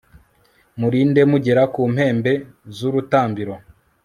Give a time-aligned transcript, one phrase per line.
[0.79, 2.33] murinde mugera ku mpembe
[2.75, 3.55] z'urutambiro